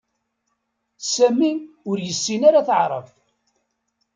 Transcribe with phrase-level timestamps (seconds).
[1.13, 1.51] Sami
[1.89, 3.17] ur yessin ara Taɛrabt